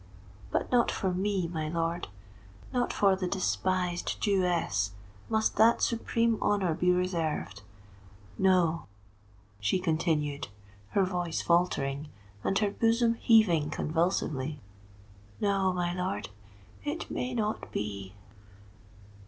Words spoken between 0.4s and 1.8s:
But not for me, my